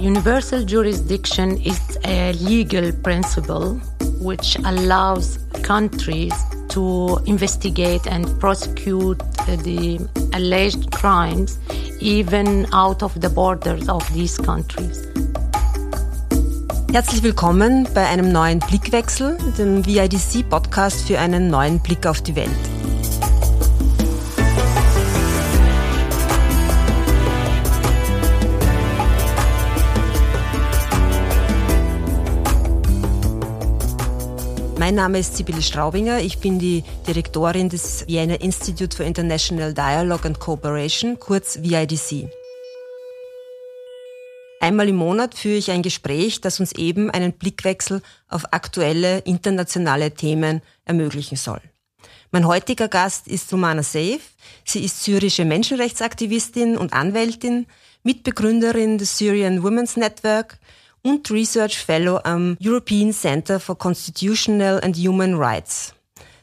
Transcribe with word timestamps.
Universal 0.00 0.64
jurisdiction 0.64 1.60
is 1.62 1.80
a 2.04 2.32
legal 2.34 2.92
principle 3.02 3.74
which 4.20 4.56
allows 4.64 5.38
countries 5.62 6.32
to 6.68 7.18
investigate 7.26 8.06
and 8.06 8.38
prosecute 8.38 9.18
the 9.46 9.98
alleged 10.34 10.92
crimes 10.92 11.58
even 12.00 12.66
out 12.72 13.02
of 13.02 13.20
the 13.20 13.28
borders 13.28 13.88
of 13.88 14.02
these 14.12 14.36
countries. 14.38 15.06
Herzlich 16.92 17.22
willkommen 17.22 17.88
bei 17.94 18.06
einem 18.06 18.32
neuen 18.32 18.60
Blickwechsel, 18.60 19.36
dem 19.58 19.84
VIDC-Podcast 19.84 21.06
für 21.06 21.18
einen 21.18 21.48
neuen 21.50 21.80
Blick 21.80 22.06
auf 22.06 22.22
die 22.22 22.36
Welt. 22.36 22.75
Mein 34.78 34.94
Name 34.94 35.18
ist 35.18 35.38
Sibylle 35.38 35.62
Straubinger. 35.62 36.20
Ich 36.20 36.38
bin 36.38 36.58
die 36.58 36.84
Direktorin 37.06 37.70
des 37.70 38.06
Vienna 38.06 38.34
Institute 38.34 38.94
for 38.94 39.06
International 39.06 39.72
Dialogue 39.72 40.26
and 40.26 40.38
Cooperation, 40.38 41.18
kurz 41.18 41.62
VIDC. 41.62 42.28
Einmal 44.60 44.90
im 44.90 44.96
Monat 44.96 45.34
führe 45.34 45.56
ich 45.56 45.70
ein 45.70 45.82
Gespräch, 45.82 46.42
das 46.42 46.60
uns 46.60 46.72
eben 46.72 47.10
einen 47.10 47.32
Blickwechsel 47.32 48.02
auf 48.28 48.52
aktuelle 48.52 49.20
internationale 49.20 50.10
Themen 50.10 50.60
ermöglichen 50.84 51.36
soll. 51.36 51.62
Mein 52.30 52.46
heutiger 52.46 52.88
Gast 52.88 53.28
ist 53.28 53.50
Romana 53.54 53.82
Seif. 53.82 54.34
Sie 54.66 54.84
ist 54.84 55.02
syrische 55.02 55.46
Menschenrechtsaktivistin 55.46 56.76
und 56.76 56.92
Anwältin, 56.92 57.66
Mitbegründerin 58.02 58.98
des 58.98 59.16
Syrian 59.16 59.62
Women's 59.62 59.96
Network 59.96 60.58
und 61.06 61.30
Research 61.30 61.78
Fellow 61.78 62.20
am 62.24 62.56
European 62.60 63.12
Center 63.12 63.60
for 63.60 63.78
Constitutional 63.78 64.80
and 64.80 64.96
Human 64.96 65.34
Rights. 65.34 65.94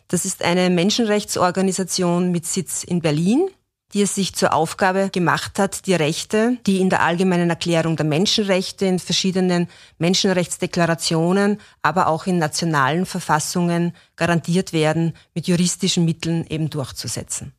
Das 0.08 0.26
ist 0.26 0.44
eine 0.44 0.70
Menschenrechtsorganisation 0.70 2.32
mit 2.32 2.46
Sitz 2.46 2.84
in 2.84 3.02
Berlin, 3.02 3.50
die 3.94 4.02
es 4.02 4.16
sich 4.16 4.34
zur 4.34 4.54
Aufgabe 4.54 5.10
gemacht 5.10 5.60
hat, 5.60 5.86
die 5.86 5.94
Rechte, 5.94 6.58
die 6.66 6.80
in 6.80 6.90
der 6.90 7.02
Allgemeinen 7.02 7.50
Erklärung 7.50 7.96
der 7.96 8.06
Menschenrechte, 8.06 8.86
in 8.86 9.00
verschiedenen 9.00 9.68
Menschenrechtsdeklarationen, 9.98 11.60
aber 11.82 12.08
auch 12.08 12.26
in 12.26 12.40
nationalen 12.40 13.06
Verfassungen 13.06 13.96
garantiert 14.16 14.74
werden, 14.74 15.14
mit 15.36 15.48
juristischen 15.48 16.06
Mitteln 16.06 16.46
eben 16.48 16.70
durchzusetzen. 16.70 17.54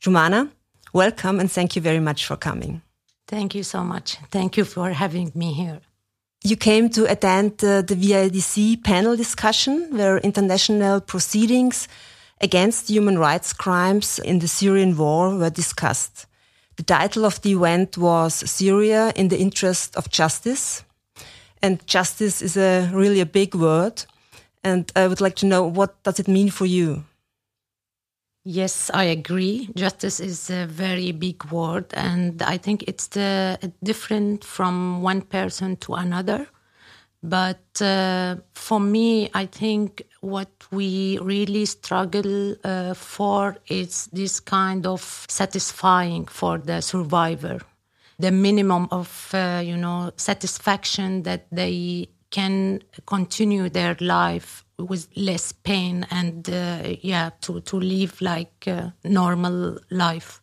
Jumana, 0.00 0.46
welcome 0.92 1.40
and 1.40 1.52
thank 1.52 1.76
you 1.76 1.82
very 1.82 2.00
much 2.00 2.26
for 2.26 2.38
coming. 2.38 2.82
Thank 3.26 3.54
you 3.54 3.62
so 3.62 3.84
much. 3.84 4.18
Thank 4.30 4.56
you 4.56 4.64
for 4.64 4.98
having 4.98 5.30
me 5.34 5.52
here. 5.54 5.80
You 6.42 6.56
came 6.56 6.88
to 6.90 7.04
attend 7.04 7.62
uh, 7.62 7.82
the 7.82 7.94
VIDC 7.94 8.82
panel 8.82 9.14
discussion 9.14 9.88
where 9.90 10.16
international 10.18 11.02
proceedings 11.02 11.86
against 12.40 12.88
human 12.88 13.18
rights 13.18 13.52
crimes 13.52 14.18
in 14.18 14.38
the 14.38 14.48
Syrian 14.48 14.96
war 14.96 15.36
were 15.36 15.50
discussed. 15.50 16.24
The 16.76 16.82
title 16.82 17.26
of 17.26 17.42
the 17.42 17.52
event 17.52 17.98
was 17.98 18.32
Syria 18.50 19.12
in 19.14 19.28
the 19.28 19.38
Interest 19.38 19.94
of 19.96 20.08
Justice. 20.08 20.82
And 21.60 21.86
justice 21.86 22.40
is 22.40 22.56
a 22.56 22.90
really 22.90 23.20
a 23.20 23.26
big 23.26 23.54
word. 23.54 24.06
And 24.64 24.90
I 24.96 25.08
would 25.08 25.20
like 25.20 25.36
to 25.36 25.46
know 25.46 25.62
what 25.64 26.02
does 26.04 26.18
it 26.18 26.26
mean 26.26 26.48
for 26.48 26.64
you? 26.64 27.04
Yes, 28.44 28.90
I 28.94 29.04
agree. 29.04 29.68
Justice 29.76 30.18
is 30.18 30.48
a 30.48 30.66
very 30.66 31.12
big 31.12 31.44
word, 31.52 31.86
and 31.92 32.40
I 32.42 32.56
think 32.56 32.84
it's 32.88 33.08
the, 33.08 33.58
different 33.82 34.44
from 34.44 35.02
one 35.02 35.22
person 35.22 35.76
to 35.78 35.94
another. 35.94 36.48
But 37.22 37.82
uh, 37.82 38.36
for 38.54 38.80
me, 38.80 39.30
I 39.34 39.44
think 39.46 40.02
what 40.22 40.50
we 40.72 41.18
really 41.20 41.66
struggle 41.66 42.56
uh, 42.64 42.94
for 42.94 43.58
is 43.68 44.08
this 44.12 44.40
kind 44.40 44.86
of 44.86 45.26
satisfying 45.28 46.24
for 46.26 46.56
the 46.58 46.80
survivor, 46.80 47.60
the 48.18 48.30
minimum 48.30 48.88
of 48.90 49.30
uh, 49.34 49.60
you 49.64 49.76
know 49.76 50.12
satisfaction 50.16 51.24
that 51.24 51.46
they 51.52 52.08
can 52.30 52.82
continue 53.06 53.68
their 53.68 53.96
life 54.00 54.64
with 54.84 55.08
less 55.16 55.52
pain 55.52 56.06
and 56.10 56.48
uh, 56.48 56.82
yeah 57.02 57.30
to 57.40 57.60
to 57.60 57.76
live 57.76 58.20
like 58.20 58.66
a 58.66 58.94
normal 59.04 59.78
life. 59.90 60.40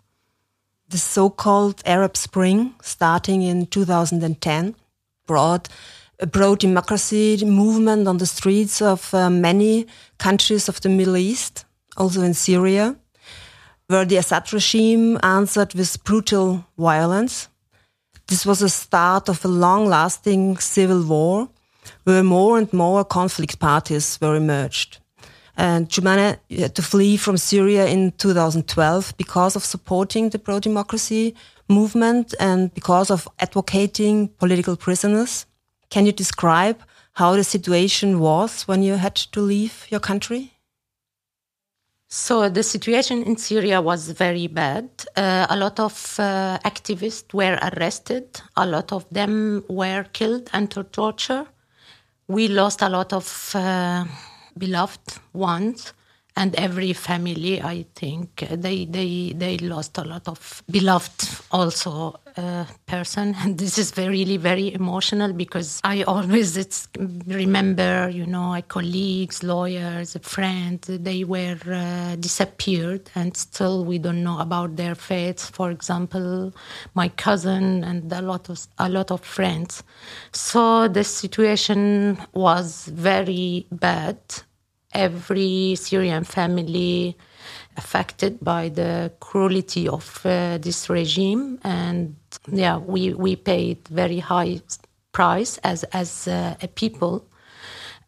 The 0.89 0.97
so-called 0.97 1.81
arab 1.85 2.15
spring 2.15 2.73
starting 2.81 3.41
in 3.41 3.65
2010 3.65 4.75
brought 5.25 5.67
a 6.19 6.27
pro-democracy 6.27 7.45
movement 7.45 8.07
on 8.07 8.17
the 8.17 8.25
streets 8.25 8.81
of 8.81 9.13
uh, 9.13 9.29
many 9.29 9.85
countries 10.17 10.69
of 10.69 10.81
the 10.81 10.89
middle 10.89 11.17
east 11.17 11.65
also 11.97 12.21
in 12.21 12.33
syria 12.33 12.95
where 13.87 14.05
the 14.05 14.17
assad 14.17 14.51
regime 14.51 15.17
answered 15.23 15.73
with 15.73 16.03
brutal 16.03 16.65
violence. 16.77 17.47
This 18.27 18.45
was 18.45 18.61
a 18.61 18.69
start 18.69 19.29
of 19.29 19.43
a 19.45 19.47
long-lasting 19.47 20.57
civil 20.57 21.03
war 21.03 21.49
where 22.03 22.23
more 22.23 22.57
and 22.57 22.71
more 22.73 23.03
conflict 23.05 23.59
parties 23.59 24.17
were 24.21 24.35
emerged. 24.35 24.99
And 25.57 25.89
Jumana 25.89 26.37
had 26.51 26.75
to 26.75 26.83
flee 26.83 27.17
from 27.17 27.37
Syria 27.37 27.87
in 27.87 28.11
2012 28.11 29.17
because 29.17 29.55
of 29.55 29.65
supporting 29.65 30.29
the 30.29 30.37
pro-democracy 30.37 31.35
movement 31.67 32.35
and 32.39 32.71
because 32.73 33.09
of 33.09 33.27
advocating 33.39 34.27
political 34.27 34.77
prisoners. 34.77 35.47
Can 35.89 36.05
you 36.05 36.11
describe 36.11 36.79
how 37.13 37.35
the 37.35 37.43
situation 37.43 38.19
was 38.19 38.67
when 38.67 38.83
you 38.83 38.95
had 38.95 39.15
to 39.15 39.41
leave 39.41 39.87
your 39.89 39.99
country? 39.99 40.53
So 42.09 42.47
the 42.49 42.63
situation 42.63 43.23
in 43.23 43.35
Syria 43.35 43.81
was 43.81 44.11
very 44.11 44.47
bad. 44.47 44.89
Uh, 45.15 45.47
a 45.49 45.57
lot 45.57 45.79
of 45.79 46.15
uh, 46.19 46.57
activists 46.63 47.33
were 47.33 47.57
arrested. 47.61 48.41
A 48.55 48.65
lot 48.65 48.93
of 48.93 49.05
them 49.09 49.63
were 49.67 50.05
killed 50.13 50.49
under 50.53 50.83
torture 50.83 51.47
we 52.27 52.47
lost 52.47 52.81
a 52.81 52.89
lot 52.89 53.13
of 53.13 53.55
uh, 53.55 54.03
beloved 54.57 55.19
ones 55.33 55.93
and 56.37 56.55
every 56.55 56.93
family 56.93 57.61
i 57.61 57.85
think 57.95 58.45
they 58.65 58.85
they 58.85 59.33
they 59.35 59.57
lost 59.57 59.97
a 59.97 60.03
lot 60.03 60.27
of 60.27 60.63
beloved 60.69 61.19
also 61.51 62.19
uh, 62.37 62.65
person. 62.85 63.35
And 63.43 63.57
this 63.57 63.77
is 63.77 63.93
really 63.97 64.37
very 64.37 64.73
emotional 64.73 65.33
because 65.33 65.81
i 65.83 66.03
always 66.03 66.87
remember 67.25 68.09
you 68.09 68.25
know 68.25 68.49
my 68.49 68.61
colleagues 68.61 69.43
lawyers 69.43 70.15
friends 70.21 70.87
they 70.87 71.23
were 71.23 71.57
uh, 71.65 72.15
disappeared. 72.15 73.09
And 73.15 73.35
still 73.35 73.85
we 73.85 73.97
don't 73.97 74.23
know 74.23 74.39
about 74.39 74.75
their 74.75 74.95
fates. 74.95 75.49
For 75.49 75.71
example 75.71 76.53
my 76.93 77.09
cousin 77.09 77.83
and 77.83 78.11
a 78.11 78.21
lot 78.21 78.49
of 78.49 78.59
a 78.77 78.89
lot 78.89 79.11
of 79.11 79.21
friends. 79.21 79.83
So 80.31 80.87
the 80.87 81.03
situation 81.03 82.17
was 82.33 82.85
very 82.87 83.67
bad 83.71 84.17
every 84.97 85.75
Syrian 85.75 86.23
family 86.23 87.15
affected 87.77 88.39
by 88.41 88.69
the 88.69 89.11
cruelty 89.19 89.87
of 89.87 90.25
uh, 90.25 90.57
this 90.57 90.89
regime. 90.89 91.59
And 91.63 92.15
yeah 92.51 92.77
we 92.77 93.13
we 93.13 93.35
paid 93.35 93.77
very 93.89 94.19
high 94.19 94.61
price 95.11 95.57
as 95.63 95.83
as 95.93 96.27
uh, 96.27 96.55
a 96.61 96.67
people. 96.67 97.25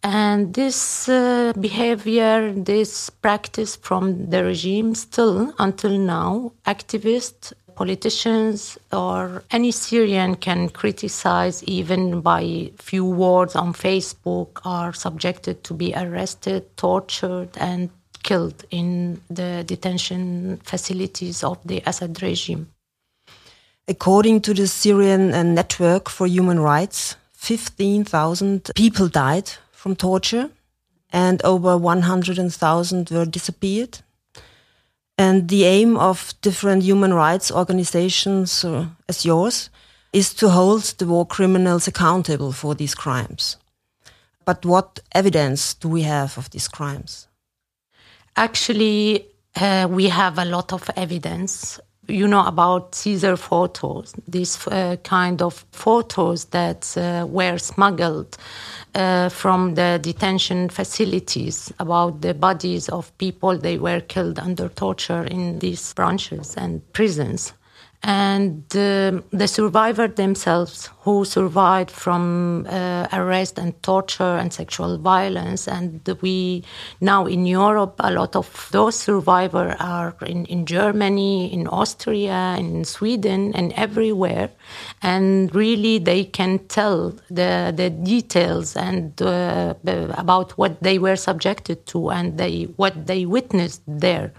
And 0.01 0.53
this 0.53 1.09
uh, 1.09 1.51
behavior 1.59 2.53
this 2.53 3.09
practice 3.09 3.75
from 3.75 4.29
the 4.29 4.43
regime 4.43 4.95
still 4.95 5.53
until 5.59 5.97
now 5.97 6.53
activists 6.65 7.53
politicians 7.79 8.77
or 8.91 9.41
any 9.51 9.71
Syrian 9.71 10.35
can 10.35 10.67
criticize 10.67 11.63
even 11.63 12.19
by 12.19 12.71
few 12.77 13.05
words 13.05 13.55
on 13.55 13.71
Facebook 13.73 14.49
are 14.65 14.91
subjected 14.91 15.63
to 15.63 15.73
be 15.73 15.93
arrested, 15.95 16.61
tortured, 16.75 17.49
and 17.57 17.89
killed 18.23 18.65
in 18.69 19.21
the 19.29 19.63
detention 19.65 20.59
facilities 20.63 21.41
of 21.41 21.57
the 21.63 21.81
Assad 21.85 22.21
regime. 22.21 22.67
According 23.87 24.41
to 24.41 24.53
the 24.53 24.67
Syrian 24.67 25.33
uh, 25.33 25.43
Network 25.43 26.09
for 26.09 26.27
Human 26.27 26.59
Rights, 26.59 27.15
15,000 27.33 28.71
people 28.75 29.07
died 29.07 29.49
from 29.71 29.95
torture 29.95 30.49
and 31.13 31.41
over 31.45 31.77
100,000 31.77 33.09
were 33.09 33.25
disappeared. 33.25 33.99
And 35.19 35.49
the 35.49 35.65
aim 35.65 35.97
of 35.97 36.33
different 36.41 36.83
human 36.83 37.13
rights 37.13 37.51
organizations 37.51 38.63
uh, 38.63 38.85
as 39.09 39.25
yours 39.25 39.69
is 40.13 40.33
to 40.35 40.47
hold 40.47 40.83
the 40.97 41.05
war 41.05 41.25
criminals 41.25 41.89
accountable 41.89 42.53
for 42.53 42.73
these 42.73 42.95
crimes. 42.95 43.57
But 44.45 44.65
what 44.65 45.01
evidence 45.11 45.73
do 45.73 45.89
we 45.89 46.03
have 46.03 46.37
of 46.37 46.49
these 46.51 46.69
crimes? 46.69 47.27
Actually, 48.37 49.27
uh, 49.57 49.89
we 49.91 50.07
have 50.07 50.37
a 50.37 50.45
lot 50.45 50.71
of 50.71 50.89
evidence. 50.95 51.81
You 52.09 52.27
know 52.27 52.45
about 52.45 52.95
Caesar 52.95 53.37
photos, 53.37 54.13
these 54.27 54.67
uh, 54.67 54.97
kind 55.03 55.41
of 55.41 55.65
photos 55.71 56.45
that 56.45 56.97
uh, 56.97 57.25
were 57.27 57.57
smuggled 57.57 58.37
uh, 58.95 59.29
from 59.29 59.75
the 59.75 59.99
detention 60.01 60.69
facilities 60.69 61.71
about 61.79 62.21
the 62.21 62.33
bodies 62.33 62.89
of 62.89 63.15
people 63.17 63.57
they 63.57 63.77
were 63.77 64.01
killed 64.01 64.39
under 64.39 64.69
torture 64.69 65.23
in 65.23 65.59
these 65.59 65.93
branches 65.93 66.55
and 66.57 66.81
prisons 66.93 67.53
and 68.03 68.63
uh, 68.77 69.19
the 69.31 69.47
survivor 69.47 70.07
themselves 70.07 70.89
who 71.01 71.25
survived 71.25 71.91
from 71.91 72.65
uh, 72.69 73.07
arrest 73.11 73.59
and 73.59 73.81
torture 73.83 74.37
and 74.37 74.53
sexual 74.53 74.97
violence. 74.97 75.67
And 75.67 76.01
we 76.21 76.63
now 77.01 77.25
in 77.25 77.45
europe 77.45 77.95
a 77.99 78.11
lot 78.11 78.35
of 78.37 78.69
those 78.71 78.95
survivors 78.95 79.75
are 79.79 80.15
in, 80.25 80.45
in 80.45 80.65
germany 80.65 81.53
in 81.53 81.67
austria 81.67 82.55
in 82.57 82.85
sweden 82.85 83.53
and 83.53 83.73
everywhere. 83.73 84.49
And 85.01 85.53
really 85.53 85.97
they 85.99 86.23
can 86.23 86.59
tell 86.67 87.11
the, 87.29 87.73
the 87.75 87.89
details 87.89 88.77
and 88.77 89.21
uh, 89.21 89.73
about 89.85 90.57
what 90.57 90.81
they 90.81 90.99
were 90.99 91.17
subjected 91.17 91.85
to 91.87 92.11
and 92.11 92.37
they, 92.37 92.63
what 92.77 93.07
they 93.07 93.25
witnessed 93.25 93.81
there 93.87 94.31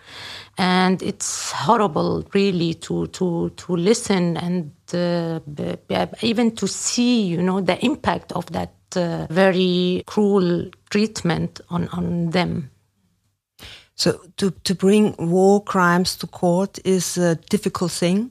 and 0.60 1.02
it's 1.02 1.52
horrible 1.52 2.22
really 2.34 2.74
to 2.74 3.06
to 3.06 3.48
to 3.56 3.76
listen 3.76 4.36
and 4.36 4.70
uh, 4.92 5.40
even 6.20 6.54
to 6.54 6.66
see 6.66 7.22
you 7.22 7.42
know 7.42 7.62
the 7.62 7.82
impact 7.82 8.32
of 8.32 8.44
that 8.52 8.74
uh, 8.94 9.26
very 9.30 10.02
cruel 10.06 10.70
treatment 10.90 11.62
on 11.70 11.88
on 11.88 12.30
them. 12.30 12.70
So 13.94 14.20
to 14.36 14.50
to 14.50 14.74
bring 14.74 15.14
war 15.18 15.64
crimes 15.64 16.16
to 16.16 16.26
court 16.26 16.78
is 16.84 17.16
a 17.16 17.36
difficult 17.50 17.92
thing. 17.92 18.30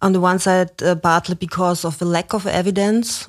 On 0.00 0.12
the 0.12 0.20
one 0.20 0.38
side 0.38 0.82
uh, 0.82 0.94
partly 0.94 1.34
because 1.34 1.84
of 1.84 1.98
the 1.98 2.06
lack 2.06 2.32
of 2.32 2.46
evidence 2.46 3.28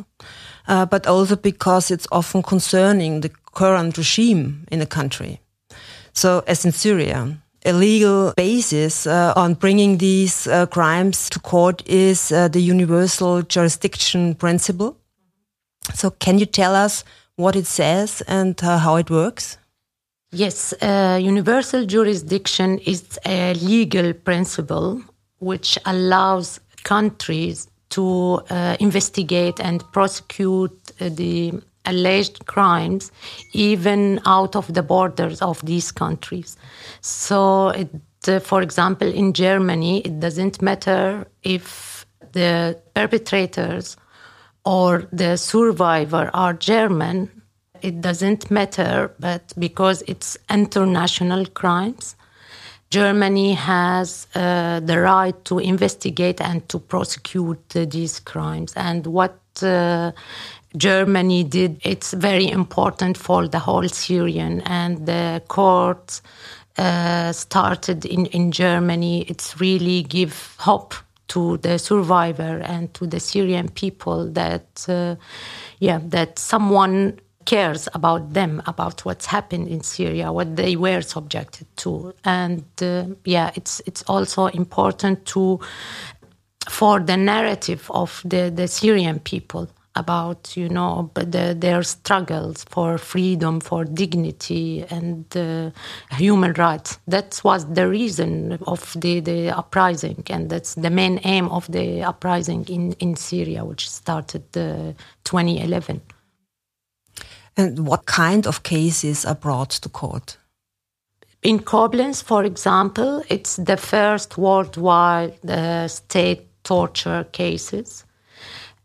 uh, 0.69 0.85
but 0.85 1.05
also 1.05 1.35
because 1.35 1.91
it's 1.93 2.07
often 2.11 2.43
concerning 2.43 3.21
the 3.21 3.31
current 3.53 3.97
regime 3.97 4.65
in 4.71 4.79
the 4.79 4.85
country. 4.85 5.41
So 6.13 6.43
as 6.47 6.65
in 6.65 6.71
syria 6.71 7.40
a 7.65 7.73
legal 7.73 8.33
basis 8.35 9.05
uh, 9.05 9.33
on 9.35 9.53
bringing 9.53 9.97
these 9.97 10.47
uh, 10.47 10.65
crimes 10.65 11.29
to 11.29 11.39
court 11.39 11.83
is 11.87 12.31
uh, 12.31 12.47
the 12.47 12.61
universal 12.61 13.41
jurisdiction 13.41 14.35
principle. 14.35 14.97
So, 15.93 16.11
can 16.11 16.39
you 16.39 16.45
tell 16.45 16.75
us 16.75 17.03
what 17.35 17.55
it 17.55 17.67
says 17.67 18.21
and 18.27 18.61
uh, 18.63 18.77
how 18.79 18.95
it 18.95 19.09
works? 19.09 19.57
Yes, 20.31 20.73
uh, 20.81 21.19
universal 21.21 21.85
jurisdiction 21.85 22.79
is 22.79 23.19
a 23.25 23.53
legal 23.55 24.13
principle 24.13 25.01
which 25.39 25.77
allows 25.85 26.59
countries 26.83 27.67
to 27.89 28.41
uh, 28.49 28.77
investigate 28.79 29.59
and 29.59 29.83
prosecute 29.91 30.71
the 30.99 31.61
alleged 31.85 32.45
crimes 32.45 33.11
even 33.53 34.19
out 34.25 34.55
of 34.55 34.73
the 34.73 34.83
borders 34.83 35.41
of 35.41 35.63
these 35.65 35.91
countries. 35.91 36.57
So, 37.01 37.69
it, 37.69 37.89
uh, 38.27 38.39
for 38.39 38.61
example, 38.61 39.07
in 39.07 39.33
Germany, 39.33 40.01
it 40.01 40.19
doesn't 40.19 40.61
matter 40.61 41.27
if 41.43 42.05
the 42.33 42.79
perpetrators 42.93 43.97
or 44.63 45.07
the 45.11 45.37
survivor 45.37 46.29
are 46.33 46.53
German. 46.53 47.29
It 47.81 48.01
doesn't 48.01 48.51
matter, 48.51 49.11
but 49.19 49.53
because 49.57 50.03
it's 50.07 50.37
international 50.49 51.47
crimes, 51.47 52.15
Germany 52.91 53.53
has 53.53 54.27
uh, 54.35 54.81
the 54.81 54.99
right 54.99 55.45
to 55.45 55.59
investigate 55.59 56.41
and 56.41 56.67
to 56.67 56.77
prosecute 56.77 57.75
uh, 57.75 57.85
these 57.89 58.19
crimes. 58.19 58.73
And 58.75 59.07
what 59.07 59.39
uh, 59.63 60.11
Germany 60.77 61.43
did, 61.43 61.79
it's 61.83 62.13
very 62.13 62.49
important 62.49 63.17
for 63.17 63.47
the 63.47 63.59
whole 63.59 63.87
Syrian 63.89 64.61
and 64.61 65.05
the 65.05 65.41
courts 65.47 66.21
uh, 66.77 67.31
started 67.33 68.05
in, 68.05 68.27
in 68.27 68.51
Germany. 68.51 69.23
It's 69.23 69.59
really 69.59 70.03
give 70.03 70.55
hope 70.59 70.95
to 71.29 71.57
the 71.57 71.77
survivor 71.77 72.61
and 72.63 72.93
to 72.93 73.07
the 73.07 73.19
Syrian 73.19 73.69
people 73.69 74.29
that, 74.31 74.85
uh, 74.87 75.15
yeah, 75.79 75.99
that 76.03 76.39
someone 76.39 77.19
cares 77.45 77.87
about 77.93 78.33
them, 78.33 78.61
about 78.65 79.03
what's 79.05 79.25
happened 79.25 79.67
in 79.67 79.81
Syria, 79.81 80.31
what 80.31 80.55
they 80.55 80.75
were 80.75 81.01
subjected 81.01 81.67
to, 81.77 82.13
and 82.23 82.63
uh, 82.81 83.05
yeah, 83.25 83.51
it's 83.55 83.81
it's 83.85 84.03
also 84.03 84.47
important 84.47 85.25
to 85.25 85.59
for 86.69 86.99
the 86.99 87.17
narrative 87.17 87.89
of 87.89 88.21
the 88.23 88.51
the 88.53 88.67
Syrian 88.67 89.19
people 89.19 89.67
about 89.95 90.55
you 90.55 90.69
know 90.69 91.11
the, 91.15 91.55
their 91.57 91.83
struggles 91.83 92.63
for 92.69 92.97
freedom 92.97 93.59
for 93.59 93.83
dignity 93.83 94.85
and 94.89 95.25
uh, 95.35 95.69
human 96.11 96.53
rights. 96.53 96.99
That 97.07 97.41
was 97.43 97.65
the 97.73 97.87
reason 97.87 98.57
of 98.67 98.95
the, 98.99 99.19
the 99.19 99.49
uprising 99.49 100.23
and 100.29 100.49
that's 100.49 100.75
the 100.75 100.89
main 100.89 101.19
aim 101.23 101.49
of 101.49 101.71
the 101.71 102.03
uprising 102.03 102.65
in, 102.65 102.93
in 102.93 103.15
syria 103.15 103.65
which 103.65 103.89
started 103.89 104.45
uh, 104.55 104.93
2011 105.23 106.01
and 107.57 107.85
what 107.85 108.05
kind 108.05 108.47
of 108.47 108.63
cases 108.63 109.25
are 109.25 109.35
brought 109.35 109.71
to 109.71 109.89
court? 109.89 110.37
In 111.43 111.59
Koblenz, 111.59 112.23
for 112.23 112.43
example, 112.43 113.23
it's 113.27 113.55
the 113.55 113.77
first 113.77 114.37
worldwide 114.37 115.33
uh, 115.49 115.87
state 115.87 116.47
torture 116.63 117.25
cases 117.31 118.05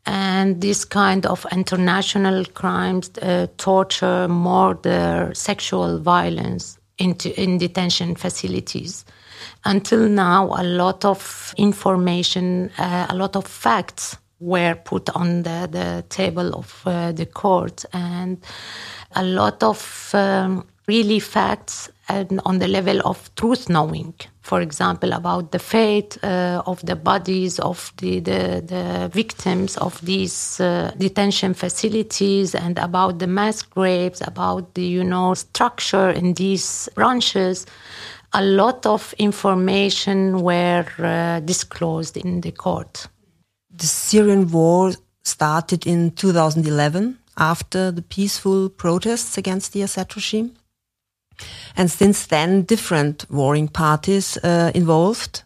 and 0.06 0.61
this 0.61 0.85
kind 0.85 1.26
of 1.26 1.44
international 1.50 2.44
crimes, 2.44 3.11
uh, 3.20 3.49
torture, 3.58 4.29
murder, 4.29 5.31
sexual 5.35 5.99
violence 5.99 6.79
into, 6.99 7.38
in 7.41 7.58
detention 7.58 8.14
facilities. 8.14 9.05
Until 9.64 10.08
now, 10.08 10.55
a 10.56 10.62
lot 10.62 11.05
of 11.05 11.53
information, 11.56 12.70
uh, 12.79 13.06
a 13.11 13.14
lot 13.17 13.37
of 13.37 13.47
facts 13.47 14.17
were 14.38 14.75
put 14.75 15.11
on 15.11 15.43
the, 15.43 15.69
the 15.70 16.05
table 16.09 16.55
of 16.55 16.82
uh, 16.87 17.11
the 17.12 17.26
court, 17.26 17.85
and 17.93 18.38
a 19.12 19.25
lot 19.25 19.62
of 19.62 20.11
um, 20.14 20.67
really 20.87 21.19
facts 21.19 21.91
and 22.09 22.41
on 22.44 22.59
the 22.59 22.69
level 22.69 23.00
of 23.05 23.35
truth 23.35 23.69
knowing 23.69 24.14
for 24.46 24.60
example 24.60 25.12
about 25.12 25.50
the 25.50 25.58
fate 25.58 26.16
uh, 26.22 26.62
of 26.66 26.81
the 26.87 26.94
bodies 26.94 27.58
of 27.58 27.93
the, 27.96 28.20
the, 28.20 28.62
the 28.64 29.10
victims 29.12 29.76
of 29.78 30.00
these 30.02 30.60
uh, 30.60 30.93
detention 30.96 31.52
facilities 31.52 32.54
and 32.54 32.78
about 32.78 33.18
the 33.18 33.26
mass 33.26 33.62
graves 33.62 34.23
about 34.25 34.75
the 34.75 34.87
you 34.87 35.02
know 35.02 35.35
structure 35.35 36.11
in 36.11 36.35
these 36.35 36.88
branches. 36.94 37.66
A 38.32 38.42
lot 38.42 38.87
of 38.87 39.14
information 39.18 40.42
were 40.42 40.87
uh, 40.99 41.40
disclosed 41.40 42.16
in 42.16 42.40
the 42.40 42.52
court. 42.52 43.09
The 43.71 43.87
syrian 43.87 44.50
war 44.52 44.92
started 45.25 45.87
in 45.87 46.12
2011 46.12 47.18
after 47.37 47.90
the 47.90 48.02
peaceful 48.02 48.68
protests 48.68 49.37
against 49.37 49.73
the 49.73 49.82
assad 49.82 50.14
regime 50.14 50.52
and 51.76 51.90
since 51.90 52.26
then, 52.26 52.62
different 52.62 53.26
warring 53.31 53.69
parties 53.69 54.38
uh, 54.38 54.71
involved, 54.75 55.43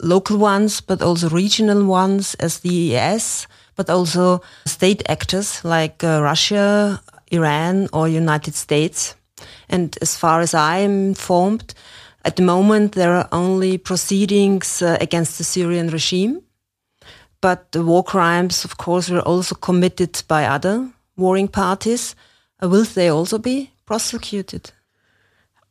local 0.00 0.38
ones, 0.38 0.80
but 0.80 1.02
also 1.02 1.28
regional 1.28 1.84
ones 1.84 2.34
as 2.34 2.60
the 2.60 2.96
ES, 2.96 3.46
but 3.76 3.90
also 3.90 4.42
state 4.66 5.02
actors 5.08 5.64
like 5.64 6.02
uh, 6.02 6.20
Russia, 6.22 7.00
Iran, 7.30 7.88
or 7.92 8.08
United 8.08 8.54
States. 8.54 9.14
And 9.68 9.96
as 10.02 10.16
far 10.16 10.40
as 10.40 10.54
I 10.54 10.78
am 10.78 11.08
informed, 11.08 11.74
at 12.24 12.36
the 12.36 12.42
moment 12.42 12.92
there 12.92 13.14
are 13.14 13.28
only 13.30 13.78
proceedings 13.78 14.82
uh, 14.82 14.98
against 15.00 15.38
the 15.38 15.44
Syrian 15.44 15.88
regime. 15.88 16.42
But 17.40 17.70
the 17.70 17.84
war 17.84 18.02
crimes, 18.02 18.64
of 18.64 18.76
course, 18.76 19.08
were 19.08 19.20
also 19.20 19.54
committed 19.54 20.22
by 20.26 20.44
other 20.46 20.90
warring 21.16 21.46
parties. 21.46 22.16
Uh, 22.60 22.68
will 22.68 22.84
they 22.84 23.08
also 23.08 23.38
be 23.38 23.70
prosecuted? 23.86 24.72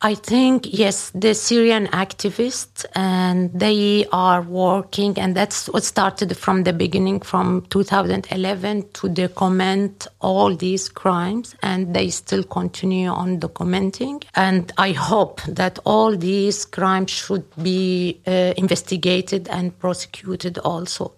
I 0.02 0.14
think, 0.14 0.68
yes, 0.72 1.12
the 1.16 1.34
Syrian 1.34 1.88
activists, 1.88 2.86
and 2.94 3.52
they 3.52 4.06
are 4.12 4.44
working, 4.44 5.18
and 5.18 5.36
that's 5.36 5.68
what 5.70 5.84
started 5.84 6.38
from 6.38 6.66
the 6.66 6.74
beginning, 6.74 7.22
from 7.22 7.66
2011, 7.72 8.90
to 8.94 9.10
document 9.10 10.06
all 10.22 10.56
these 10.56 10.88
crimes, 10.88 11.56
and 11.64 11.96
they 11.96 12.12
still 12.12 12.44
continue 12.44 13.10
on 13.10 13.40
documenting. 13.40 14.24
And 14.36 14.72
I 14.78 14.92
hope 14.92 15.42
that 15.48 15.80
all 15.84 16.16
these 16.16 16.64
crimes 16.66 17.10
should 17.10 17.46
be 17.64 18.22
uh, 18.28 18.54
investigated 18.56 19.48
and 19.48 19.78
prosecuted 19.80 20.60
also. 20.60 21.14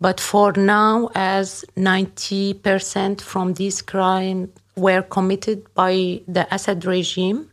But 0.00 0.20
for 0.20 0.52
now, 0.52 1.10
as 1.14 1.66
90% 1.76 3.20
from 3.20 3.52
these 3.54 3.82
crimes 3.82 4.48
were 4.74 5.02
committed 5.02 5.62
by 5.74 6.22
the 6.26 6.46
Assad 6.54 6.86
regime, 6.86 7.50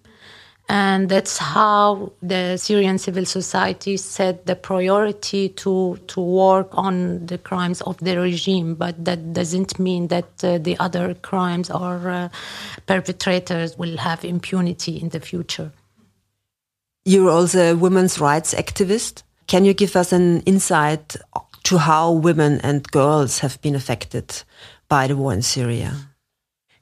And 0.72 1.10
that's 1.10 1.40
how 1.40 2.14
the 2.22 2.56
Syrian 2.58 3.00
civil 3.00 3.26
society 3.26 3.98
set 3.98 4.46
the 4.46 4.56
priority 4.56 5.50
to, 5.50 5.98
to 6.08 6.22
work 6.22 6.70
on 6.74 7.26
the 7.26 7.40
crimes 7.40 7.82
of 7.82 7.98
the 7.98 8.20
regime. 8.20 8.76
But 8.76 9.04
that 9.04 9.34
doesn't 9.34 9.80
mean 9.80 10.10
that 10.10 10.44
uh, 10.44 10.60
the 10.60 10.78
other 10.78 11.16
crimes 11.16 11.72
or 11.72 12.10
uh, 12.10 12.30
perpetrators 12.86 13.80
will 13.80 13.98
have 13.98 14.24
impunity 14.24 14.98
in 14.98 15.10
the 15.10 15.20
future. 15.20 15.72
You're 17.04 17.32
also 17.32 17.72
a 17.72 17.76
women's 17.76 18.20
rights 18.20 18.54
activist. 18.54 19.24
Can 19.48 19.66
you 19.66 19.74
give 19.74 19.96
us 19.96 20.14
an 20.14 20.42
insight 20.42 21.16
to 21.64 21.78
how 21.80 22.12
women 22.12 22.60
and 22.62 22.84
girls 22.92 23.40
have 23.40 23.60
been 23.64 23.74
affected 23.74 24.44
by 24.88 25.08
the 25.08 25.16
war 25.16 25.34
in 25.34 25.42
Syria? 25.42 26.09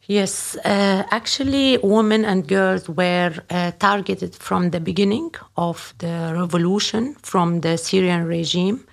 Yes, 0.10 0.56
uh, 0.64 1.04
actually, 1.12 1.78
women 1.84 2.24
and 2.24 2.48
girls 2.48 2.88
were 2.88 3.34
uh, 3.50 3.72
targeted 3.78 4.36
from 4.36 4.70
the 4.70 4.80
beginning 4.80 5.36
of 5.58 5.94
the 5.98 6.34
revolution 6.34 7.16
from 7.24 7.60
the 7.60 7.78
Syrian 7.78 8.26
regime. 8.26 8.86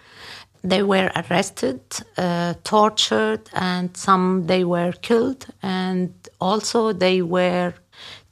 They 0.64 0.82
were 0.82 1.12
arrested, 1.14 1.82
uh, 2.18 2.54
tortured, 2.64 3.48
and 3.52 3.96
some 3.96 4.46
they 4.46 4.64
were 4.64 4.90
killed, 5.02 5.46
and 5.62 6.12
also 6.40 6.92
they 6.92 7.22
were 7.22 7.74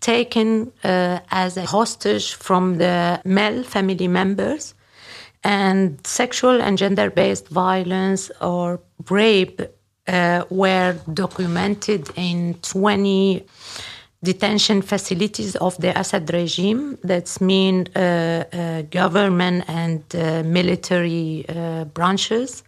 taken 0.00 0.72
uh, 0.82 1.20
as 1.30 1.56
a 1.56 1.64
hostage 1.64 2.34
from 2.34 2.78
the 2.78 3.20
male 3.24 3.62
family 3.62 4.08
members. 4.08 4.74
And 5.44 6.04
sexual 6.04 6.60
and 6.60 6.76
gender 6.78 7.10
based 7.10 7.48
violence 7.48 8.32
or 8.40 8.80
rape 9.08 9.62
uh, 10.08 10.44
were 10.50 10.96
documented 11.12 12.08
in 12.16 12.54
20 12.62 13.44
detention 14.22 14.82
facilities 14.82 15.56
of 15.56 15.76
the 15.78 15.98
Assad 15.98 16.32
regime. 16.32 16.98
That's 17.02 17.40
mean 17.40 17.88
uh, 17.96 18.44
uh, 18.52 18.82
government 18.82 19.64
and 19.68 20.02
uh, 20.14 20.42
military 20.44 21.44
uh, 21.48 21.84
branches. 21.84 22.62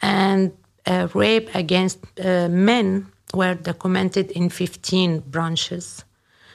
And 0.00 0.52
uh, 0.86 1.08
rape 1.12 1.54
against 1.54 1.98
men 2.18 3.06
were 3.34 3.54
documented 3.54 4.30
in 4.30 4.48
15 4.48 5.20
branches. 5.20 6.04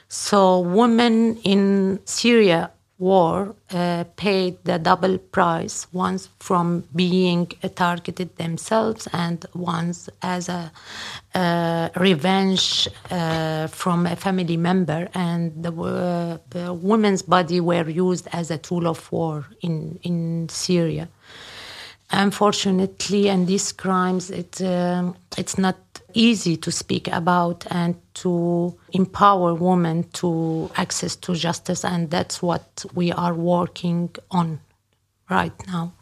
So 0.08 0.60
women 0.60 1.36
in 1.38 2.00
Syria 2.04 2.70
war 2.98 3.54
uh, 3.70 4.04
paid 4.16 4.56
the 4.64 4.78
double 4.78 5.18
price 5.18 5.86
once 5.92 6.28
from 6.38 6.84
being 6.94 7.46
targeted 7.74 8.36
themselves 8.36 9.08
and 9.12 9.44
once 9.54 10.08
as 10.22 10.48
a 10.48 10.70
uh, 11.34 11.88
revenge 11.96 12.88
uh, 13.10 13.66
from 13.66 14.06
a 14.06 14.14
family 14.14 14.56
member. 14.56 15.08
And 15.14 15.52
the, 15.62 15.72
uh, 15.72 16.38
the, 16.50 16.72
women's 16.72 17.22
body 17.22 17.60
were 17.60 17.88
used 17.88 18.28
as 18.32 18.50
a 18.50 18.58
tool 18.58 18.86
of 18.86 19.10
war 19.10 19.44
in, 19.60 19.98
in 20.02 20.48
syria. 20.48 21.08
Unfortunately 22.10 23.28
and 23.28 23.46
these 23.48 23.72
crimes 23.72 24.30
it, 24.30 24.62
um, 24.62 25.16
it's 25.36 25.58
not 25.58 25.76
easy 26.14 26.56
to 26.56 26.70
speak 26.70 27.08
about 27.08 27.66
and 27.70 27.94
to 28.14 28.74
empower 28.92 29.54
women 29.54 30.04
to 30.12 30.70
access 30.76 31.16
to 31.16 31.34
justice 31.34 31.84
and 31.84 32.10
that's 32.10 32.40
what 32.40 32.84
we 32.94 33.12
are 33.12 33.34
working 33.34 34.10
on 34.30 34.60
right 35.28 35.66
now. 35.66 35.92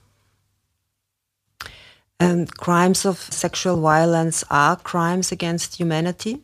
And 2.21 2.57
crimes 2.57 3.04
of 3.04 3.19
sexual 3.19 3.81
violence 3.81 4.45
are 4.49 4.76
crimes 4.76 5.33
against 5.33 5.76
humanity. 5.76 6.42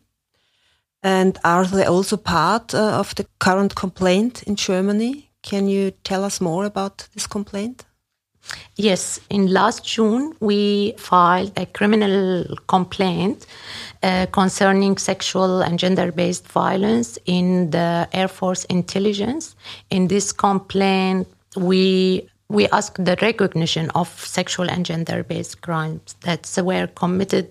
And 1.03 1.39
are 1.45 1.65
they 1.65 1.85
also 1.85 2.17
part 2.17 2.75
uh, 2.75 2.99
of 2.99 3.15
the 3.15 3.27
current 3.39 3.77
complaint 3.77 4.43
in 4.43 4.57
germany? 4.57 5.31
Can 5.43 5.69
you 5.69 5.93
tell 6.03 6.25
us 6.25 6.41
more 6.41 6.65
about 6.65 7.09
this 7.15 7.29
complaint 7.29 7.85
Yes, 8.77 9.19
in 9.29 9.49
last 9.49 9.85
June, 9.85 10.35
we 10.41 10.95
filed 10.99 11.53
a 11.57 11.67
criminal 11.67 12.45
complaint 12.69 13.47
uh, 14.03 14.27
concerning 14.31 14.97
sexual 14.99 15.63
and 15.63 15.79
gender 15.79 16.13
based 16.13 16.47
violence 16.47 17.19
in 17.27 17.71
the 17.71 18.09
Air 18.13 18.29
Force 18.29 18.65
intelligence. 18.67 19.57
In 19.91 20.07
this 20.07 20.33
complaint, 20.33 21.27
we 21.57 22.29
we 22.49 22.67
asked 22.69 23.05
the 23.05 23.17
recognition 23.21 23.91
of 23.91 24.09
sexual 24.09 24.71
and 24.71 24.87
gender 24.87 25.23
based 25.23 25.61
crimes 25.61 26.15
that 26.23 26.49
were 26.65 26.87
committed 26.87 27.51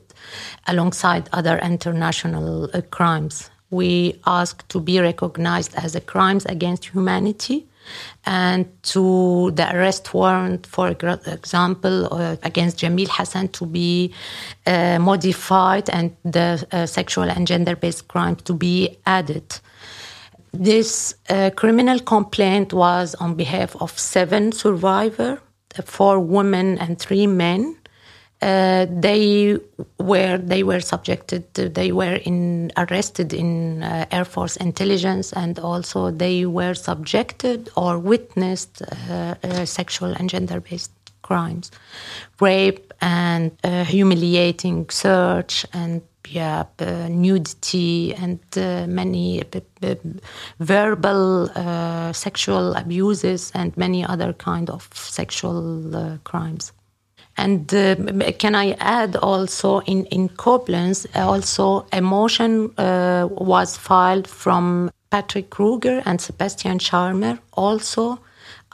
alongside 0.67 1.29
other 1.33 1.59
international 1.59 2.69
uh, 2.73 2.81
crimes. 2.89 3.51
We 3.69 4.19
asked 4.25 4.67
to 4.69 4.79
be 4.79 4.99
recognized 4.99 5.75
as 5.75 5.99
crimes 6.05 6.45
against 6.45 6.85
humanity 6.85 7.67
and 8.25 8.65
to 8.83 9.51
the 9.51 9.73
arrest 9.75 10.13
warrant, 10.13 10.65
for 10.65 10.89
example, 10.89 12.13
uh, 12.13 12.35
against 12.43 12.79
Jamil 12.79 13.07
Hassan 13.09 13.47
to 13.49 13.65
be 13.65 14.13
uh, 14.65 14.99
modified 14.99 15.89
and 15.89 16.15
the 16.23 16.65
uh, 16.71 16.85
sexual 16.85 17.29
and 17.29 17.47
gender 17.47 17.75
based 17.75 18.07
crime 18.07 18.35
to 18.35 18.53
be 18.53 18.97
added. 19.05 19.59
This 20.53 21.15
uh, 21.29 21.51
criminal 21.55 21.99
complaint 21.99 22.73
was 22.73 23.15
on 23.15 23.35
behalf 23.35 23.75
of 23.81 23.97
seven 23.97 24.51
survivors, 24.51 25.39
four 25.85 26.19
women 26.19 26.77
and 26.79 26.99
three 26.99 27.27
men. 27.27 27.76
Uh, 28.39 28.85
they 28.91 29.57
were 29.97 30.37
they 30.37 30.61
were 30.61 30.79
subjected 30.79 31.51
to, 31.55 31.67
they 31.69 31.91
were 31.91 32.17
in 32.23 32.71
arrested 32.77 33.33
in 33.33 33.81
uh, 33.81 34.05
air 34.11 34.25
force 34.25 34.55
intelligence 34.57 35.33
and 35.33 35.57
also 35.57 36.11
they 36.11 36.45
were 36.45 36.75
subjected 36.75 37.67
or 37.75 37.97
witnessed 37.97 38.83
uh, 38.83 39.33
uh 39.43 39.65
sexual 39.65 40.13
and 40.13 40.29
gender 40.29 40.59
based 40.59 40.91
crimes. 41.23 41.71
Rape 42.39 42.93
and 43.01 43.51
uh, 43.63 43.83
humiliating 43.83 44.87
search 44.91 45.65
and 45.73 46.03
yeah, 46.29 46.65
nudity 47.09 48.13
and 48.13 48.39
many 48.87 49.41
verbal 50.59 51.49
sexual 52.13 52.75
abuses 52.75 53.51
and 53.55 53.75
many 53.77 54.05
other 54.05 54.33
kind 54.33 54.69
of 54.69 54.89
sexual 54.93 56.19
crimes 56.25 56.73
and 57.37 57.73
uh, 57.73 57.95
can 58.39 58.55
I 58.55 58.71
add 58.79 59.15
also 59.15 59.79
in, 59.81 60.05
in 60.05 60.29
Koblenz, 60.29 61.05
also 61.15 61.85
a 61.93 62.01
motion 62.01 62.71
uh, 62.77 63.27
was 63.29 63.77
filed 63.77 64.27
from 64.27 64.89
Patrick 65.11 65.49
Kroker 65.51 66.01
and 66.05 66.19
Sebastian 66.19 66.79
Scharmer 66.79 67.39
also 67.53 68.19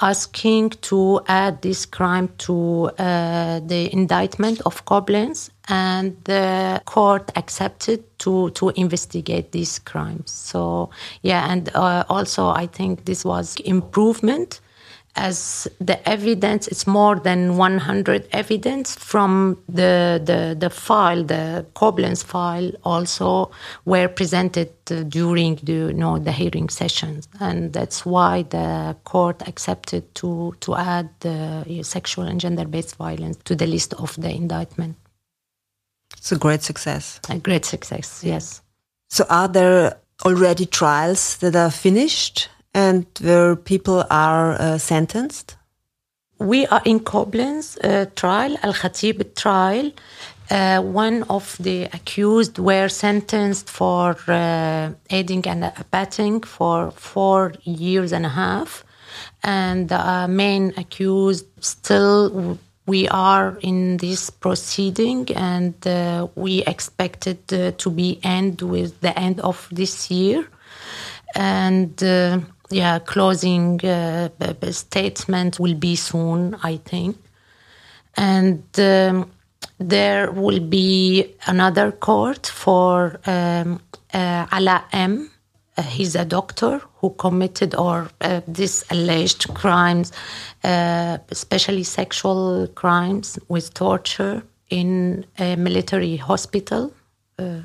asking 0.01 0.71
to 0.81 1.21
add 1.27 1.61
this 1.61 1.85
crime 1.85 2.29
to 2.37 2.89
uh, 2.97 3.59
the 3.59 3.93
indictment 3.93 4.61
of 4.65 4.85
Koblenz. 4.85 5.49
And 5.69 6.17
the 6.25 6.81
court 6.85 7.31
accepted 7.37 8.03
to 8.19 8.49
to 8.51 8.69
investigate 8.75 9.51
these 9.51 9.79
crimes. 9.79 10.31
So 10.31 10.89
yeah 11.21 11.49
and 11.49 11.69
uh, 11.73 12.03
also 12.09 12.47
i 12.47 12.67
think 12.67 13.05
this 13.05 13.23
was 13.23 13.55
improvement 13.63 14.59
as 15.15 15.67
the 15.79 16.09
evidence 16.09 16.67
it's 16.67 16.87
more 16.87 17.15
than 17.19 17.55
100 17.55 18.27
evidence 18.31 18.95
from 18.95 19.61
the 19.69 20.19
the, 20.23 20.55
the 20.59 20.69
file 20.69 21.23
the 21.23 21.65
Koblenz 21.75 22.23
file 22.23 22.71
also 22.83 23.51
were 23.85 24.07
presented 24.07 24.69
uh, 24.89 25.03
during 25.03 25.55
the 25.63 25.73
you 25.73 25.93
know 25.93 26.17
the 26.17 26.31
hearing 26.31 26.69
sessions. 26.69 27.27
And 27.39 27.73
that's 27.73 28.05
why 28.05 28.43
the 28.43 28.95
court 29.03 29.47
accepted 29.47 30.13
to 30.15 30.55
to 30.61 30.75
add 30.75 31.09
the 31.19 31.81
sexual 31.83 32.25
and 32.25 32.39
gender 32.39 32.65
based 32.65 32.95
violence 32.95 33.37
to 33.45 33.55
the 33.55 33.67
list 33.67 33.93
of 33.93 34.15
the 34.19 34.31
indictment. 34.31 34.95
It's 36.17 36.31
a 36.31 36.37
great 36.37 36.63
success. 36.63 37.19
A 37.29 37.37
great 37.37 37.65
success 37.65 38.23
yes. 38.23 38.61
So 39.09 39.25
are 39.29 39.47
there 39.47 39.99
already 40.25 40.65
trials 40.65 41.37
that 41.37 41.55
are 41.55 41.71
finished 41.71 42.49
and 42.73 43.05
where 43.21 43.55
people 43.55 44.05
are 44.09 44.53
uh, 44.53 44.77
sentenced? 44.77 45.57
We 46.39 46.65
are 46.67 46.81
in 46.83 46.99
Koblenz 46.99 47.77
uh, 47.83 48.05
trial, 48.15 48.57
Al 48.63 48.73
Khatib 48.73 49.35
trial. 49.35 49.91
Uh, 50.51 50.81
one 50.81 51.23
of 51.29 51.55
the 51.59 51.83
accused 51.93 52.59
were 52.59 52.89
sentenced 52.89 53.69
for 53.69 54.17
uh, 54.27 54.91
aiding 55.09 55.47
and 55.47 55.71
abetting 55.77 56.41
for 56.41 56.91
four 56.91 57.53
years 57.63 58.11
and 58.11 58.25
a 58.25 58.29
half, 58.29 58.83
and 59.43 59.87
the 59.87 59.99
uh, 59.99 60.27
main 60.27 60.73
accused 60.75 61.45
still. 61.59 62.57
We 62.85 63.07
are 63.07 63.57
in 63.61 63.95
this 63.97 64.29
proceeding, 64.29 65.31
and 65.33 65.75
uh, 65.87 66.27
we 66.35 66.63
expect 66.63 67.27
it 67.27 67.47
to 67.77 67.89
be 67.89 68.19
end 68.21 68.61
with 68.61 68.99
the 68.99 69.17
end 69.17 69.39
of 69.39 69.69
this 69.71 70.11
year, 70.11 70.45
and 71.33 71.95
yeah, 72.69 72.99
closing 72.99 73.83
uh, 73.85 74.29
statement 74.71 75.59
will 75.59 75.75
be 75.75 75.95
soon, 75.95 76.55
I 76.63 76.77
think. 76.77 77.17
And 78.15 78.63
um, 78.77 79.31
there 79.79 80.31
will 80.31 80.59
be 80.59 81.35
another 81.47 81.91
court 81.91 82.47
for 82.47 83.19
um, 83.25 83.81
uh, 84.13 84.45
Ala 84.51 84.85
M. 84.91 85.29
uh, 85.77 85.81
he's 85.81 86.15
a 86.15 86.25
doctor 86.25 86.81
who 86.95 87.09
committed 87.11 87.75
or 87.75 88.09
uh, 88.21 88.41
alleged 88.91 89.53
crimes, 89.53 90.11
uh, 90.63 91.17
especially 91.29 91.83
sexual 91.83 92.67
crimes 92.75 93.39
with 93.47 93.73
torture 93.73 94.43
in 94.69 95.25
a 95.39 95.55
military 95.55 96.17
hospital. 96.17 96.93
Uh, 97.39 97.61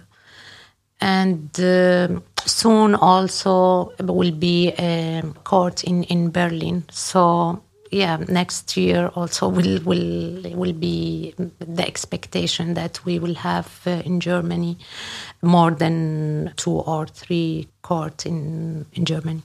and 1.00 1.60
uh, 1.60 2.08
soon 2.46 2.94
also 2.94 3.92
will 4.00 4.32
be 4.32 4.72
a 4.78 5.22
court 5.44 5.84
in, 5.84 6.04
in 6.04 6.30
Berlin. 6.30 6.84
So 6.90 7.62
yeah, 7.90 8.18
next 8.28 8.76
year 8.76 9.08
also 9.14 9.48
will 9.48 9.80
will 9.82 10.42
will 10.54 10.72
be 10.72 11.34
the 11.58 11.86
expectation 11.86 12.74
that 12.74 13.04
we 13.04 13.18
will 13.18 13.34
have 13.34 13.80
uh, 13.86 14.02
in 14.04 14.20
Germany 14.20 14.78
more 15.42 15.70
than 15.70 16.52
two 16.56 16.72
or 16.72 17.06
three 17.06 17.68
courts 17.82 18.26
in 18.26 18.86
in 18.92 19.04
Germany. 19.04 19.42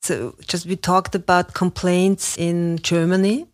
So, 0.00 0.36
just 0.46 0.66
we 0.66 0.76
talked 0.76 1.14
about 1.14 1.54
complaints 1.54 2.38
in 2.38 2.78
Germany, 2.78 3.46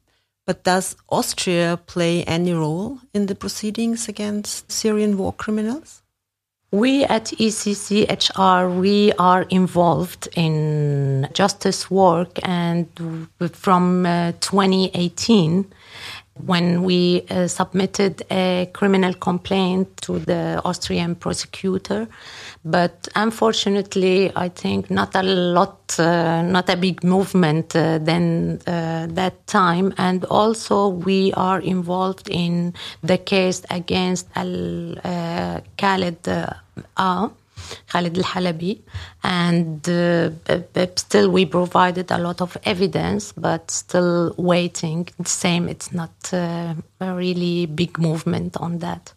but 0.46 0.62
does 0.62 0.94
Austria 1.08 1.80
play 1.86 2.22
any 2.24 2.52
role 2.52 3.00
in 3.12 3.26
the 3.26 3.34
proceedings 3.34 4.08
against 4.08 4.70
Syrian 4.70 5.16
war 5.16 5.32
criminals? 5.32 6.03
We 6.74 7.04
at 7.04 7.26
ECCHR, 7.26 8.80
we 8.80 9.12
are 9.12 9.42
involved 9.42 10.28
in 10.34 11.28
justice 11.32 11.88
work 11.88 12.40
and 12.42 12.88
from 13.52 14.04
uh, 14.04 14.32
2018, 14.40 15.72
when 16.46 16.82
we 16.82 17.22
uh, 17.30 17.46
submitted 17.46 18.22
a 18.30 18.68
criminal 18.72 19.14
complaint 19.14 19.96
to 19.98 20.18
the 20.18 20.60
Austrian 20.64 21.14
prosecutor. 21.14 22.08
But 22.64 23.08
unfortunately, 23.14 24.32
I 24.34 24.48
think 24.48 24.90
not 24.90 25.14
a 25.14 25.22
lot, 25.22 25.98
uh, 25.98 26.42
not 26.42 26.68
a 26.68 26.76
big 26.76 27.04
movement 27.04 27.76
uh, 27.76 27.98
then 27.98 28.60
uh, 28.66 29.06
that 29.10 29.46
time. 29.46 29.94
And 29.96 30.24
also, 30.24 30.88
we 30.88 31.32
are 31.34 31.60
involved 31.60 32.28
in 32.28 32.74
the 33.02 33.18
case 33.18 33.62
against 33.70 34.26
Al 34.34 34.98
uh, 35.04 35.60
Khaled 35.76 36.28
uh, 36.28 36.54
Khalid 37.88 38.18
al-Halabi, 38.18 38.80
and 39.22 39.88
uh, 39.88 40.30
still 40.96 41.30
we 41.30 41.46
provided 41.46 42.10
a 42.10 42.18
lot 42.18 42.40
of 42.40 42.56
evidence, 42.64 43.32
but 43.32 43.70
still 43.70 44.34
waiting. 44.36 45.08
The 45.18 45.28
Same, 45.28 45.68
it's 45.68 45.92
not 45.92 46.14
uh, 46.32 46.74
a 47.00 47.14
really 47.14 47.66
big 47.66 47.98
movement 47.98 48.56
on 48.56 48.78
that. 48.78 49.12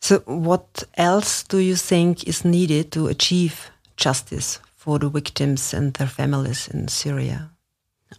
So, 0.00 0.18
what 0.26 0.84
else 0.96 1.42
do 1.44 1.58
you 1.58 1.76
think 1.76 2.28
is 2.28 2.44
needed 2.44 2.92
to 2.92 3.06
achieve 3.06 3.70
justice 3.96 4.60
for 4.76 4.98
the 4.98 5.08
victims 5.08 5.72
and 5.72 5.94
their 5.94 6.08
families 6.08 6.68
in 6.68 6.88
Syria? 6.88 7.50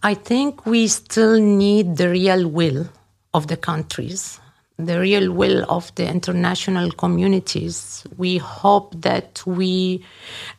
I 0.02 0.16
think 0.16 0.66
we 0.66 0.88
still 0.88 1.40
need 1.40 1.98
the 1.98 2.10
real 2.10 2.48
will 2.48 2.90
of 3.34 3.48
the 3.48 3.58
countries 3.58 4.40
the 4.78 5.00
real 5.00 5.32
will 5.32 5.66
of 5.70 5.94
the 5.96 6.08
international 6.08 6.92
communities. 6.92 8.04
We 8.18 8.38
hope 8.38 8.94
that 9.02 9.42
we, 9.46 10.04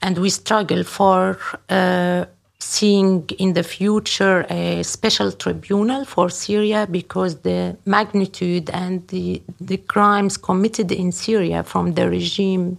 and 0.02 0.16
we 0.18 0.30
struggle 0.30 0.84
for 0.84 1.38
uh, 1.68 2.24
seeing 2.58 3.28
in 3.38 3.52
the 3.52 3.62
future 3.62 4.46
a 4.48 4.82
special 4.82 5.30
tribunal 5.32 6.04
for 6.04 6.30
Syria 6.30 6.86
because 6.90 7.40
the 7.40 7.76
magnitude 7.84 8.70
and 8.70 9.06
the, 9.08 9.42
the 9.60 9.76
crimes 9.76 10.36
committed 10.36 10.90
in 10.90 11.12
Syria 11.12 11.62
from 11.62 11.94
the 11.94 12.08
regime, 12.08 12.78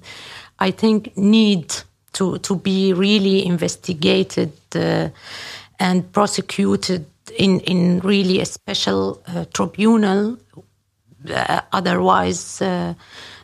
I 0.60 0.72
think, 0.72 1.16
need 1.16 1.74
to, 2.14 2.40
to 2.40 2.56
be 2.56 2.94
really 2.94 3.46
investigated 3.46 4.52
uh, 4.76 5.10
and 5.80 6.12
prosecuted 6.12 7.06
in, 7.38 7.60
in 7.62 8.00
really 8.00 8.42
a 8.42 8.46
special 8.46 9.22
uh, 9.28 9.46
tribunal 9.54 10.38
otherwise, 11.72 12.62
uh, 12.62 12.94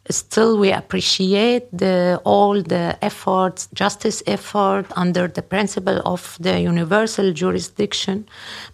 still 0.09 0.57
we 0.57 0.71
appreciate 0.71 1.65
the, 1.71 2.19
all 2.23 2.61
the 2.61 2.97
efforts, 3.01 3.67
justice 3.73 4.21
effort 4.27 4.85
under 4.95 5.27
the 5.27 5.41
principle 5.41 6.01
of 6.05 6.37
the 6.39 6.59
universal 6.59 7.31
jurisdiction, 7.31 8.25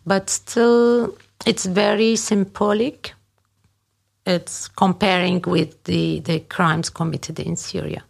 but 0.05 0.29
still 0.29 1.15
it's 1.45 1.65
very 1.65 2.15
symbolic. 2.15 3.13
It's 4.25 4.67
comparing 4.67 5.41
with 5.41 5.83
the, 5.85 6.19
the 6.19 6.39
crimes 6.41 6.89
committed 6.89 7.39
in 7.39 7.55
Syria. 7.55 8.03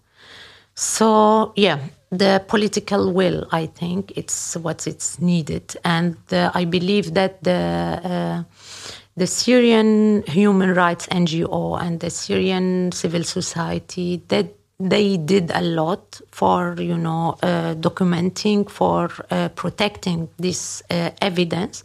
So 0.75 1.53
yeah, 1.55 1.79
the 2.11 2.43
political 2.47 3.13
will, 3.13 3.45
I 3.51 3.67
think, 3.67 4.13
it's 4.15 4.55
what 4.55 4.87
it's 4.87 5.19
needed, 5.19 5.75
and 5.83 6.17
uh, 6.31 6.51
I 6.55 6.65
believe 6.65 7.13
that 7.13 7.43
the 7.43 8.01
uh, 8.03 8.43
the 9.19 9.27
Syrian 9.27 10.23
human 10.23 10.73
rights 10.73 11.05
NGO 11.07 11.79
and 11.79 11.99
the 11.99 12.09
Syrian 12.09 12.91
civil 12.93 13.23
society 13.23 14.23
that 14.29 14.47
they 14.79 15.17
did 15.17 15.51
a 15.53 15.61
lot 15.61 16.21
for 16.31 16.75
you 16.79 16.97
know 16.97 17.37
uh, 17.43 17.75
documenting 17.75 18.69
for 18.69 19.11
uh, 19.29 19.49
protecting 19.49 20.29
this 20.37 20.81
uh, 20.89 21.11
evidence. 21.21 21.83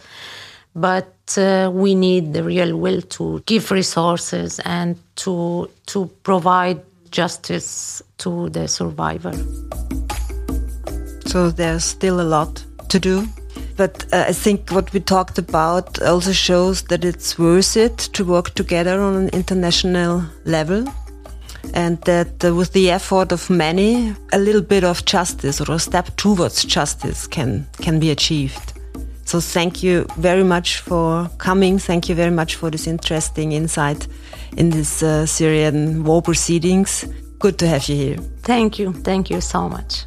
But 0.77 1.15
uh, 1.37 1.71
we 1.73 1.95
need 1.95 2.33
the 2.33 2.45
real 2.45 2.77
will 2.77 3.03
to 3.17 3.43
give 3.47 3.71
resources 3.73 4.61
and 4.61 4.97
to 5.17 5.69
to 5.87 6.07
provide 6.23 6.81
justice 7.11 8.01
to 8.19 8.49
the 8.51 8.69
survivor. 8.69 9.35
So 11.27 11.51
there's 11.51 11.85
still 11.85 12.21
a 12.21 12.29
lot 12.37 12.65
to 12.89 13.01
do 13.01 13.27
but 13.77 14.05
uh, 14.13 14.25
I 14.29 14.33
think 14.33 14.71
what 14.71 14.93
we 14.93 15.01
talked 15.01 15.39
about 15.39 16.01
also 16.03 16.33
shows 16.33 16.83
that 16.85 17.05
it's 17.05 17.39
worth 17.39 17.77
it 17.77 17.99
to 17.99 18.25
work 18.25 18.55
together 18.55 19.01
on 19.01 19.15
an 19.15 19.29
international 19.31 20.23
level. 20.45 20.85
And 21.73 22.01
that 22.03 22.45
uh, 22.45 22.55
with 22.55 22.73
the 22.73 22.91
effort 22.91 23.33
of 23.33 23.49
many, 23.49 24.15
a 24.33 24.39
little 24.39 24.61
bit 24.63 24.85
of 24.85 25.05
justice 25.07 25.61
or 25.61 25.73
a 25.73 25.79
step 25.79 26.15
towards 26.17 26.65
justice 26.65 27.27
can, 27.27 27.67
can 27.81 27.99
be 27.99 28.11
achieved. 28.11 28.75
So 29.25 29.41
thank 29.41 29.83
you 29.83 30.07
very 30.19 30.45
much 30.45 30.81
for 30.81 31.29
coming. 31.39 31.79
Thank 31.79 32.09
you 32.09 32.15
very 32.15 32.31
much 32.31 32.57
for 32.57 32.71
this 32.71 32.87
interesting 32.87 33.53
insight 33.53 34.07
in 34.57 34.71
this 34.71 35.03
uh, 35.03 35.27
Syrian 35.27 36.05
war 36.05 36.23
proceedings. 36.23 37.07
Good 37.39 37.59
to 37.59 37.67
have 37.67 37.89
you 37.89 37.97
here. 37.97 38.17
Thank 38.43 38.79
you. 38.79 38.93
Thank 38.93 39.31
you 39.31 39.41
so 39.41 39.69
much. 39.69 40.05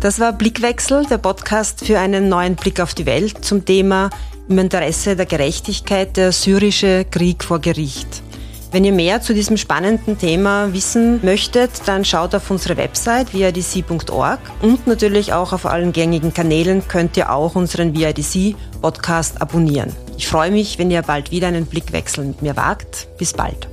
Das 0.00 0.18
war 0.18 0.32
Blickwechsel, 0.32 1.04
der 1.04 1.18
Podcast 1.18 1.84
für 1.84 1.98
einen 1.98 2.30
neuen 2.30 2.56
Blick 2.56 2.80
auf 2.80 2.94
die 2.94 3.04
Welt 3.04 3.44
zum 3.44 3.66
Thema 3.66 4.08
im 4.48 4.58
Interesse 4.58 5.14
der 5.14 5.26
Gerechtigkeit 5.26 6.16
der 6.16 6.32
syrische 6.32 7.04
Krieg 7.04 7.44
vor 7.44 7.58
Gericht. 7.58 8.22
Wenn 8.72 8.86
ihr 8.86 8.92
mehr 8.92 9.20
zu 9.20 9.34
diesem 9.34 9.58
spannenden 9.58 10.16
Thema 10.16 10.72
wissen 10.72 11.20
möchtet, 11.22 11.70
dann 11.84 12.06
schaut 12.06 12.34
auf 12.34 12.50
unsere 12.50 12.78
Website 12.78 13.34
vidc.org 13.34 14.40
und 14.62 14.86
natürlich 14.86 15.34
auch 15.34 15.52
auf 15.52 15.66
allen 15.66 15.92
gängigen 15.92 16.32
Kanälen 16.32 16.88
könnt 16.88 17.18
ihr 17.18 17.30
auch 17.30 17.54
unseren 17.54 17.94
VIDC 17.94 18.56
Podcast 18.80 19.42
abonnieren. 19.42 19.92
Ich 20.16 20.28
freue 20.28 20.50
mich, 20.50 20.78
wenn 20.78 20.90
ihr 20.90 21.02
bald 21.02 21.30
wieder 21.30 21.48
einen 21.48 21.66
Blickwechsel 21.66 22.24
mit 22.24 22.40
mir 22.40 22.56
wagt. 22.56 23.08
Bis 23.18 23.34
bald. 23.34 23.68